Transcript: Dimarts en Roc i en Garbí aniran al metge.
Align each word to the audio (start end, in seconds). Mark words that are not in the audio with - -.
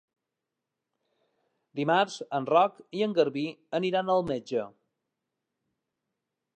Dimarts 1.81 2.17
en 2.39 2.49
Roc 2.53 2.81
i 3.01 3.05
en 3.09 3.15
Garbí 3.21 3.45
aniran 3.81 4.13
al 4.15 4.27
metge. 4.35 4.67